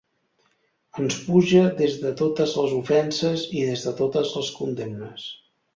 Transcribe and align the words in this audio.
Ens 1.03 1.17
puja 1.25 1.61
des 1.83 1.99
de 2.05 2.15
totes 2.23 2.57
les 2.63 2.75
ofenses 2.81 3.47
i 3.61 3.65
des 3.69 3.87
de 3.91 3.97
totes 4.03 4.35
les 4.43 4.53
condemnes. 4.61 5.33